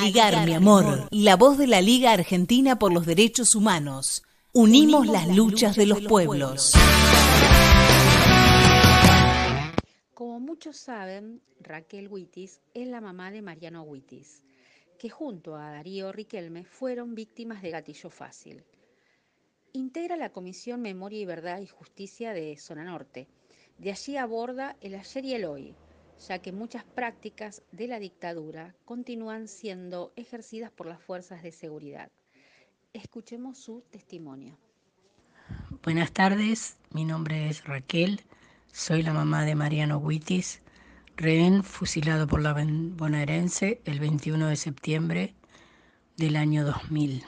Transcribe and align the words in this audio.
Aligar, 0.00 0.44
mi 0.44 0.52
amor, 0.52 1.08
la 1.10 1.36
voz 1.36 1.56
de 1.56 1.66
la 1.66 1.80
Liga 1.80 2.12
Argentina 2.12 2.78
por 2.78 2.92
los 2.92 3.06
Derechos 3.06 3.54
Humanos. 3.54 4.22
Unimos, 4.52 5.06
las, 5.06 5.28
luchas, 5.34 5.74
de 5.76 5.86
los, 5.86 6.02
pueblos. 6.02 6.72
Como 10.12 10.40
muchos 10.40 10.76
saben, 10.76 11.40
Raquel 11.60 12.08
Huitis 12.08 12.60
es 12.74 12.88
la 12.88 13.00
mamá 13.00 13.30
de 13.30 13.42
Mariano 13.42 13.82
Huitis, 13.82 14.42
que 14.98 15.08
junto 15.08 15.56
a 15.56 15.70
Darío 15.70 16.12
Riquelme 16.12 16.64
fueron 16.64 17.14
víctimas 17.14 17.62
de 17.62 17.70
gatillo 17.70 18.10
fácil. 18.10 18.64
Integra 19.72 20.16
la 20.16 20.30
Comisión 20.30 20.82
Memoria 20.82 21.20
y 21.20 21.24
Verdad 21.24 21.60
y 21.60 21.66
Justicia 21.66 22.32
de 22.32 22.56
Zona 22.58 22.84
Norte. 22.84 23.28
De 23.78 23.90
allí 23.90 24.16
aborda 24.16 24.76
el 24.80 24.94
ayer 24.94 25.24
y 25.24 25.34
el 25.34 25.44
hoy, 25.44 25.74
ya 26.18 26.38
que 26.38 26.52
muchas 26.52 26.84
prácticas 26.84 27.62
de 27.72 27.88
la 27.88 27.98
dictadura 27.98 28.74
continúan 28.84 29.48
siendo 29.48 30.12
ejercidas 30.16 30.70
por 30.70 30.86
las 30.86 31.00
fuerzas 31.00 31.42
de 31.42 31.52
seguridad. 31.52 32.10
Escuchemos 32.92 33.58
su 33.58 33.82
testimonio. 33.90 34.58
Buenas 35.82 36.12
tardes, 36.12 36.78
mi 36.90 37.04
nombre 37.04 37.48
es 37.48 37.64
Raquel, 37.64 38.22
soy 38.72 39.02
la 39.02 39.12
mamá 39.12 39.44
de 39.44 39.54
Mariano 39.54 39.98
Huitis, 39.98 40.60
rehén 41.16 41.62
fusilado 41.62 42.26
por 42.26 42.42
la 42.42 42.52
bonaerense 42.52 43.80
el 43.84 44.00
21 44.00 44.48
de 44.48 44.56
septiembre 44.56 45.34
del 46.16 46.36
año 46.36 46.64
2000. 46.64 47.24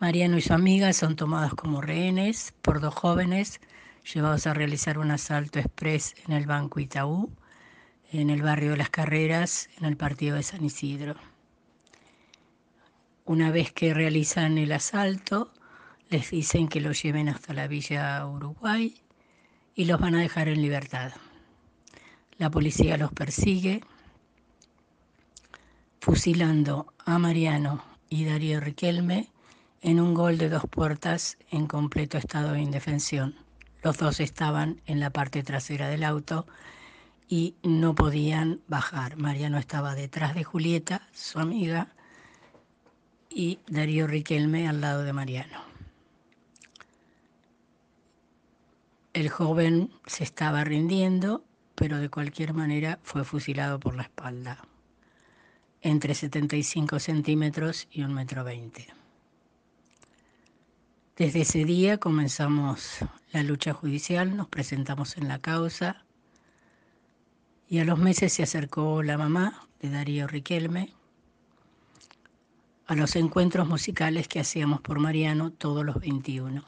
Mariano 0.00 0.38
y 0.38 0.40
su 0.40 0.54
amiga 0.54 0.92
son 0.92 1.14
tomados 1.14 1.54
como 1.54 1.82
rehenes 1.82 2.54
por 2.62 2.80
dos 2.80 2.94
jóvenes 2.94 3.60
llevados 4.04 4.46
a 4.46 4.54
realizar 4.54 4.98
un 4.98 5.10
asalto 5.10 5.58
express 5.58 6.14
en 6.26 6.32
el 6.32 6.46
Banco 6.46 6.80
Itaú, 6.80 7.30
en 8.12 8.30
el 8.30 8.42
barrio 8.42 8.72
de 8.72 8.76
Las 8.76 8.90
Carreras, 8.90 9.68
en 9.78 9.84
el 9.84 9.96
partido 9.96 10.36
de 10.36 10.42
San 10.42 10.64
Isidro. 10.64 11.14
Una 13.24 13.50
vez 13.50 13.72
que 13.72 13.94
realizan 13.94 14.58
el 14.58 14.72
asalto, 14.72 15.52
les 16.08 16.30
dicen 16.30 16.68
que 16.68 16.80
los 16.80 17.00
lleven 17.02 17.28
hasta 17.28 17.54
la 17.54 17.68
Villa 17.68 18.26
Uruguay 18.26 19.00
y 19.74 19.84
los 19.84 20.00
van 20.00 20.16
a 20.16 20.20
dejar 20.20 20.48
en 20.48 20.60
libertad. 20.60 21.12
La 22.38 22.50
policía 22.50 22.96
los 22.96 23.12
persigue, 23.12 23.82
fusilando 26.00 26.92
a 27.04 27.18
Mariano 27.18 27.84
y 28.08 28.24
Darío 28.24 28.60
Riquelme 28.60 29.28
en 29.82 30.00
un 30.00 30.14
gol 30.14 30.38
de 30.38 30.48
dos 30.48 30.64
puertas 30.68 31.38
en 31.50 31.66
completo 31.66 32.18
estado 32.18 32.52
de 32.52 32.62
indefensión. 32.62 33.49
Los 33.82 33.96
dos 33.96 34.20
estaban 34.20 34.80
en 34.86 35.00
la 35.00 35.10
parte 35.10 35.42
trasera 35.42 35.88
del 35.88 36.04
auto 36.04 36.46
y 37.28 37.54
no 37.62 37.94
podían 37.94 38.60
bajar. 38.68 39.16
Mariano 39.16 39.58
estaba 39.58 39.94
detrás 39.94 40.34
de 40.34 40.44
Julieta, 40.44 41.08
su 41.12 41.38
amiga, 41.38 41.94
y 43.30 43.60
Darío 43.68 44.06
Riquelme 44.06 44.68
al 44.68 44.80
lado 44.80 45.04
de 45.04 45.12
Mariano. 45.12 45.62
El 49.12 49.28
joven 49.28 49.90
se 50.06 50.24
estaba 50.24 50.64
rindiendo, 50.64 51.44
pero 51.74 51.98
de 51.98 52.10
cualquier 52.10 52.52
manera 52.52 52.98
fue 53.02 53.24
fusilado 53.24 53.80
por 53.80 53.96
la 53.96 54.02
espalda, 54.02 54.58
entre 55.80 56.14
75 56.14 56.98
centímetros 56.98 57.88
y 57.90 58.02
un 58.02 58.14
metro 58.14 58.44
veinte. 58.44 58.99
Desde 61.20 61.42
ese 61.42 61.66
día 61.66 61.98
comenzamos 61.98 63.00
la 63.30 63.42
lucha 63.42 63.74
judicial, 63.74 64.38
nos 64.38 64.48
presentamos 64.48 65.18
en 65.18 65.28
la 65.28 65.38
causa 65.38 66.02
y 67.68 67.78
a 67.78 67.84
los 67.84 67.98
meses 67.98 68.32
se 68.32 68.42
acercó 68.42 69.02
la 69.02 69.18
mamá 69.18 69.68
de 69.82 69.90
Darío 69.90 70.26
Riquelme 70.26 70.94
a 72.86 72.94
los 72.94 73.16
encuentros 73.16 73.68
musicales 73.68 74.28
que 74.28 74.40
hacíamos 74.40 74.80
por 74.80 74.98
Mariano 74.98 75.50
todos 75.50 75.84
los 75.84 76.00
21. 76.00 76.64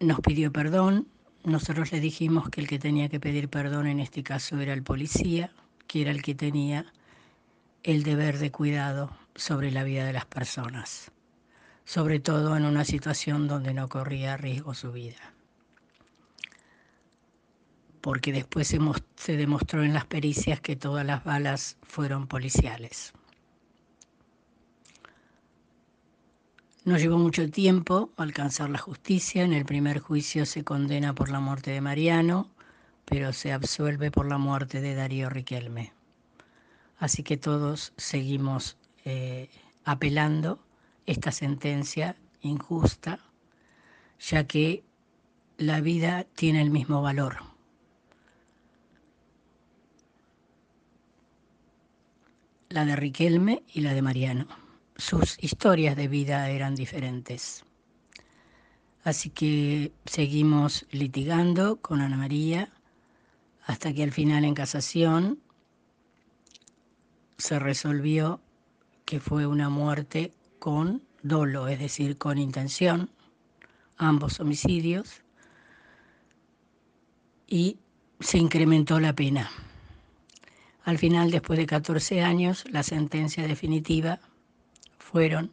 Nos 0.00 0.18
pidió 0.18 0.50
perdón, 0.50 1.06
nosotros 1.44 1.92
le 1.92 2.00
dijimos 2.00 2.50
que 2.50 2.60
el 2.60 2.66
que 2.66 2.80
tenía 2.80 3.08
que 3.08 3.20
pedir 3.20 3.48
perdón 3.48 3.86
en 3.86 4.00
este 4.00 4.24
caso 4.24 4.58
era 4.58 4.72
el 4.72 4.82
policía, 4.82 5.52
que 5.86 6.02
era 6.02 6.10
el 6.10 6.22
que 6.22 6.34
tenía 6.34 6.92
el 7.84 8.02
deber 8.02 8.38
de 8.38 8.50
cuidado 8.50 9.16
sobre 9.36 9.70
la 9.70 9.84
vida 9.84 10.04
de 10.04 10.12
las 10.12 10.26
personas, 10.26 11.12
sobre 11.84 12.20
todo 12.20 12.56
en 12.56 12.64
una 12.64 12.84
situación 12.84 13.46
donde 13.46 13.74
no 13.74 13.88
corría 13.88 14.36
riesgo 14.36 14.74
su 14.74 14.92
vida. 14.92 15.34
Porque 18.00 18.32
después 18.32 18.68
se, 19.16 19.36
demostró 19.36 19.82
en 19.82 19.92
las 19.92 20.06
pericias 20.06 20.60
que 20.60 20.76
todas 20.76 21.04
las 21.04 21.24
balas 21.24 21.76
fueron 21.82 22.26
policiales. 22.26 23.12
No 26.84 26.96
llevó 26.98 27.18
mucho 27.18 27.50
tiempo 27.50 28.12
alcanzar 28.16 28.70
la 28.70 28.78
justicia. 28.78 29.42
En 29.42 29.52
el 29.52 29.64
primer 29.64 29.98
juicio 29.98 30.46
se 30.46 30.62
condena 30.62 31.16
por 31.16 31.30
la 31.30 31.40
muerte 31.40 31.72
de 31.72 31.80
Mariano, 31.80 32.48
pero 33.04 33.32
se 33.32 33.52
absuelve 33.52 34.12
por 34.12 34.26
la 34.28 34.38
muerte 34.38 34.80
de 34.80 34.94
Darío 34.94 35.28
Riquelme. 35.28 35.92
Así 36.98 37.24
que 37.24 37.36
todos 37.36 37.92
seguimos 37.96 38.76
eh, 39.06 39.48
apelando 39.84 40.58
esta 41.06 41.30
sentencia 41.30 42.16
injusta, 42.40 43.20
ya 44.18 44.48
que 44.48 44.82
la 45.58 45.80
vida 45.80 46.24
tiene 46.34 46.60
el 46.60 46.70
mismo 46.70 47.02
valor. 47.02 47.36
La 52.68 52.84
de 52.84 52.96
Riquelme 52.96 53.62
y 53.72 53.82
la 53.82 53.94
de 53.94 54.02
Mariano. 54.02 54.48
Sus 54.96 55.40
historias 55.40 55.94
de 55.94 56.08
vida 56.08 56.50
eran 56.50 56.74
diferentes. 56.74 57.64
Así 59.04 59.30
que 59.30 59.92
seguimos 60.04 60.84
litigando 60.90 61.76
con 61.76 62.00
Ana 62.00 62.16
María 62.16 62.72
hasta 63.66 63.92
que 63.92 64.02
al 64.02 64.10
final 64.10 64.44
en 64.44 64.54
casación 64.54 65.38
se 67.38 67.60
resolvió 67.60 68.40
que 69.06 69.20
fue 69.20 69.46
una 69.46 69.70
muerte 69.70 70.34
con 70.58 71.02
dolo, 71.22 71.68
es 71.68 71.78
decir, 71.78 72.18
con 72.18 72.36
intención, 72.36 73.08
ambos 73.96 74.40
homicidios, 74.40 75.22
y 77.46 77.78
se 78.20 78.38
incrementó 78.38 79.00
la 79.00 79.14
pena. 79.14 79.50
Al 80.84 80.98
final, 80.98 81.30
después 81.30 81.58
de 81.58 81.66
14 81.66 82.22
años, 82.22 82.64
la 82.70 82.82
sentencia 82.82 83.46
definitiva 83.46 84.20
fueron 84.98 85.52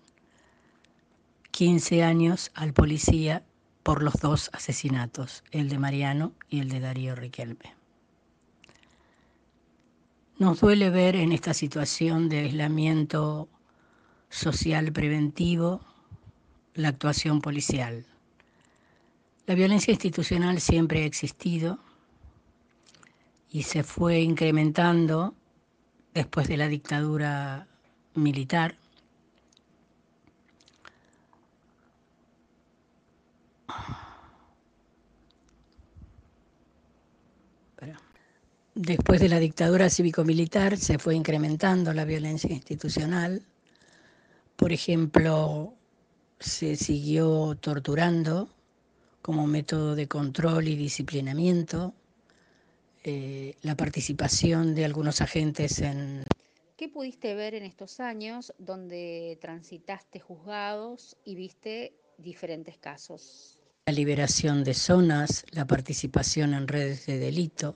15 1.52 2.04
años 2.04 2.52
al 2.56 2.74
policía 2.74 3.44
por 3.84 4.02
los 4.02 4.16
dos 4.16 4.50
asesinatos, 4.54 5.44
el 5.52 5.70
de 5.70 5.78
Mariano 5.78 6.34
y 6.50 6.60
el 6.60 6.70
de 6.70 6.80
Darío 6.80 7.16
Riquelme. 7.16 7.83
Nos 10.40 10.62
duele 10.62 10.90
ver 10.90 11.16
en 11.16 11.32
esta 11.32 11.54
situación 11.54 12.28
de 12.28 12.40
aislamiento 12.40 13.48
social 14.30 14.92
preventivo 14.92 15.82
la 16.74 16.88
actuación 16.88 17.40
policial. 17.40 18.06
La 19.46 19.54
violencia 19.54 19.92
institucional 19.92 20.60
siempre 20.60 21.04
ha 21.04 21.06
existido 21.06 21.78
y 23.52 23.64
se 23.64 23.84
fue 23.84 24.22
incrementando 24.22 25.36
después 26.16 26.48
de 26.48 26.58
la 26.58 26.68
dictadura 26.68 27.68
militar. 28.16 28.76
Después 38.76 39.22
de 39.22 39.30
la 39.30 39.38
dictadura 39.38 39.88
cívico-militar 39.88 40.78
se 40.78 40.98
fue 40.98 41.16
incrementando 41.16 41.94
la 41.94 42.06
violencia 42.06 42.52
institucional. 42.52 43.44
Por 44.56 44.72
ejemplo, 44.72 45.76
se 46.40 46.76
siguió 46.76 47.56
torturando 47.62 48.50
como 49.22 49.46
método 49.46 49.96
de 49.96 50.08
control 50.08 50.68
y 50.68 50.76
disciplinamiento. 50.76 51.94
Eh, 53.04 53.56
la 53.62 53.76
participación 53.76 54.74
de 54.74 54.86
algunos 54.86 55.22
agentes 55.22 55.80
en... 55.80 56.24
¿Qué 56.76 56.90
pudiste 56.90 57.36
ver 57.36 57.54
en 57.54 57.64
estos 57.64 58.00
años 58.00 58.54
donde 58.58 59.38
transitaste 59.40 60.20
juzgados 60.20 61.16
y 61.24 61.36
viste 61.36 61.94
diferentes 62.18 62.80
casos? 62.80 63.60
La 63.86 63.94
liberación 63.94 64.64
de 64.64 64.74
zonas, 64.74 65.46
la 65.52 65.66
participación 65.66 66.56
en 66.56 66.68
redes 66.68 67.06
de 67.06 67.20
delito, 67.20 67.76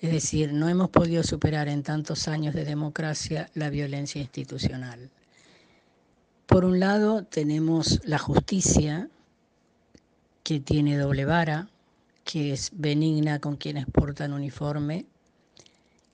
es 0.00 0.10
decir, 0.10 0.52
no 0.52 0.68
hemos 0.68 0.90
podido 0.90 1.22
superar 1.22 1.68
en 1.68 1.82
tantos 1.82 2.28
años 2.28 2.54
de 2.54 2.64
democracia 2.64 3.50
la 3.54 3.70
violencia 3.70 4.20
institucional. 4.20 5.10
Por 6.46 6.64
un 6.64 6.78
lado 6.78 7.24
tenemos 7.24 8.00
la 8.04 8.18
justicia, 8.18 9.08
que 10.42 10.60
tiene 10.60 10.96
doble 10.96 11.24
vara, 11.24 11.68
que 12.24 12.52
es 12.52 12.70
benigna 12.72 13.40
con 13.40 13.56
quienes 13.56 13.86
portan 13.86 14.32
uniforme 14.32 15.06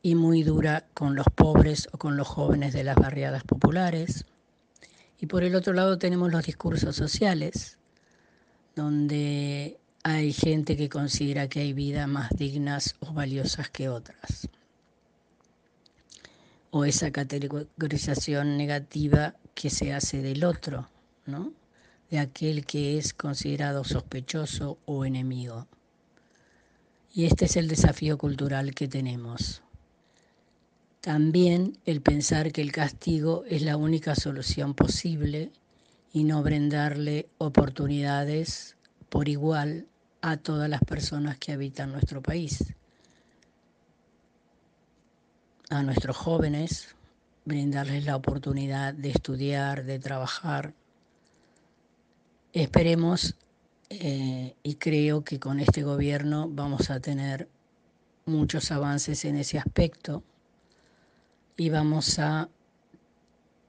y 0.01 0.15
muy 0.15 0.43
dura 0.43 0.87
con 0.95 1.15
los 1.15 1.27
pobres 1.35 1.89
o 1.93 1.99
con 1.99 2.17
los 2.17 2.29
jóvenes 2.29 2.73
de 2.73 2.85
las 2.85 2.97
barriadas 2.97 3.45
populares. 3.45 4.25
Y 5.21 5.27
por 5.27 5.45
el 5.45 5.55
otro 5.55 5.73
lado 5.73 5.99
tenemos 5.99 6.33
los 6.33 6.45
discursos 6.45 6.97
sociales, 6.97 7.79
donde 8.75 9.79
hay 10.05 10.33
gente 10.33 10.77
que 10.77 10.89
considera 10.89 11.49
que 11.49 11.61
hay 11.61 11.73
vidas 11.73 12.09
más 12.09 12.31
dignas 12.31 12.97
o 13.01 13.13
valiosas 13.13 13.71
que 13.71 13.89
otras. 13.89 14.49
O 16.71 16.85
esa 16.85 17.11
categorización 17.13 18.57
negativa 18.57 19.37
que 19.55 19.71
se 19.71 19.93
hace 19.93 20.23
del 20.23 20.45
otro, 20.45 20.89
¿no? 21.27 21.53
De 22.11 22.19
aquel 22.19 22.67
que 22.67 22.99
es 22.99 23.15
considerado 23.15 23.85
sospechoso 23.85 24.79
o 24.87 25.05
enemigo. 25.05 25.69
Y 27.15 27.27
este 27.27 27.45
es 27.45 27.57
el 27.57 27.69
desafío 27.69 28.19
cultural 28.19 28.75
que 28.75 28.89
tenemos. 28.89 29.63
También 31.01 31.79
el 31.85 32.01
pensar 32.01 32.53
que 32.53 32.63
el 32.63 32.73
castigo 32.73 33.45
es 33.49 33.63
la 33.63 33.77
única 33.77 34.15
solución 34.15 34.75
posible 34.75 35.53
y 36.13 36.25
no 36.25 36.43
brindarle 36.43 37.29
oportunidades 37.39 38.77
por 39.09 39.29
igual 39.29 39.87
a 40.23 40.37
todas 40.37 40.71
las 40.71 40.81
personas 40.83 41.37
que 41.37 41.53
habitan 41.53 41.93
nuestro 41.93 42.23
país. 42.23 42.73
A 45.69 45.83
nuestros 45.83 46.17
jóvenes, 46.17 46.95
brindarles 47.45 48.05
la 48.05 48.17
oportunidad 48.17 48.95
de 48.95 49.11
estudiar, 49.11 49.85
de 49.85 49.99
trabajar. 49.99 50.75
Esperemos 52.53 53.35
eh, 53.91 54.55
y 54.63 54.77
creo 54.77 55.25
que 55.25 55.41
con 55.41 55.59
este 55.59 55.83
gobierno 55.83 56.49
vamos 56.49 56.91
a 56.91 57.01
tener 57.01 57.49
muchos 58.25 58.71
avances 58.71 59.25
en 59.25 59.37
ese 59.37 59.59
aspecto 59.59 60.23
y 61.57 61.71
vamos 61.71 62.19
a 62.21 62.49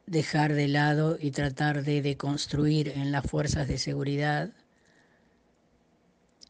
dejar 0.05 0.53
de 0.53 0.67
lado 0.67 1.17
y 1.19 1.31
tratar 1.31 1.83
de 1.83 2.01
deconstruir 2.01 2.89
en 2.89 3.11
las 3.11 3.25
fuerzas 3.25 3.67
de 3.67 3.79
seguridad 3.79 4.51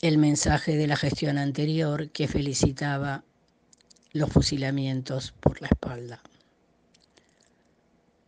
el 0.04 0.18
mensaje 0.18 0.76
de 0.76 0.86
la 0.86 0.98
gestión 0.98 1.38
anterior 1.38 2.10
que 2.10 2.28
felicitaba 2.28 3.24
los 4.12 4.30
fusilamientos 4.30 5.32
por 5.40 5.62
la 5.62 5.70
espalda. 5.70 6.22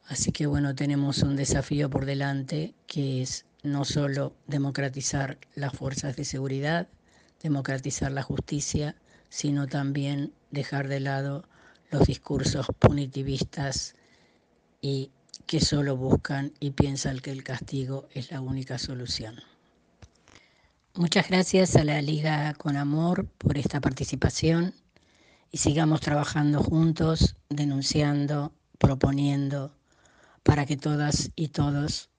Así 0.07 0.31
que 0.31 0.45
bueno, 0.45 0.73
tenemos 0.73 1.21
un 1.21 1.35
desafío 1.35 1.89
por 1.89 2.05
delante 2.05 2.73
que 2.87 3.21
es 3.21 3.43
no 3.61 3.83
solo 3.83 4.33
democratizar 4.47 5.37
las 5.53 5.73
fuerzas 5.73 6.15
de 6.15 6.23
seguridad, 6.23 6.87
democratizar 7.43 8.09
la 8.09 8.23
justicia, 8.23 8.95
sino 9.27 9.67
también 9.67 10.31
dejar 10.51 10.87
de 10.87 11.01
lado 11.01 11.43
los 11.91 12.07
discursos 12.07 12.67
punitivistas 12.79 13.95
y 14.79 15.11
que 15.45 15.59
solo 15.59 15.97
buscan 15.97 16.53
y 16.61 16.71
piensan 16.71 17.19
que 17.19 17.31
el 17.31 17.43
castigo 17.43 18.07
es 18.13 18.31
la 18.31 18.39
única 18.39 18.77
solución. 18.77 19.35
Muchas 20.97 21.27
gracias 21.27 21.75
a 21.75 21.83
la 21.83 22.01
Liga 22.01 22.53
con 22.53 22.77
Amor 22.77 23.27
por 23.37 23.57
esta 23.57 23.81
participación 23.81 24.73
y 25.51 25.57
sigamos 25.57 25.99
trabajando 25.99 26.63
juntos, 26.63 27.35
denunciando, 27.49 28.53
proponiendo, 28.77 29.75
para 30.41 30.65
que 30.65 30.77
todas 30.77 31.31
y 31.35 31.49
todos 31.49 32.09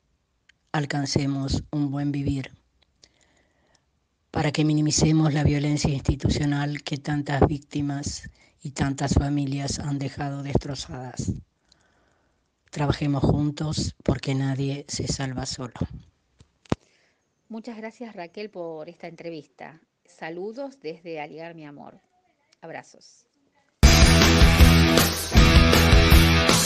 alcancemos 0.73 1.65
un 1.71 1.91
buen 1.91 2.13
vivir, 2.13 2.53
para 4.31 4.53
que 4.53 4.67
minimicemos 4.67 5.33
la 5.33 5.43
violencia 5.43 5.89
institucional 5.89 6.83
que 6.83 6.99
tantas 6.99 7.47
víctimas 7.47 8.29
y 8.61 8.73
tantas 8.73 9.15
familias 9.15 9.79
han 9.79 9.99
dejado 9.99 10.43
destrozadas. 10.43 11.33
Trabajemos 12.71 13.25
juntos 13.25 13.97
porque 14.05 14.35
nadie 14.35 14.85
se 14.87 15.09
salva 15.09 15.47
solo. 15.47 15.73
Muchas 17.49 17.77
gracias 17.77 18.15
Raquel 18.17 18.51
por 18.51 18.89
esta 18.89 19.07
entrevista. 19.07 19.81
Saludos 20.05 20.81
desde 20.81 21.21
Aliar 21.21 21.55
Mi 21.55 21.65
Amor. 21.65 22.01
Abrazos. 22.61 23.27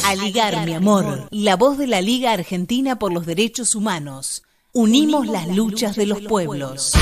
Aligar 0.06 0.64
Mi 0.64 0.72
Amor, 0.72 1.28
la 1.30 1.56
voz 1.56 1.76
de 1.76 1.86
la 1.86 2.00
Liga 2.00 2.32
Argentina 2.32 2.98
por 2.98 3.12
los 3.12 3.26
Derechos 3.26 3.74
Humanos. 3.74 4.42
Unimos 4.72 5.26
las 5.26 5.48
luchas 5.48 5.96
de 5.96 6.06
los 6.06 6.22
pueblos. 6.22 6.94